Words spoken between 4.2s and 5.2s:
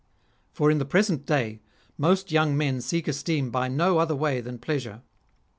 than pleasure.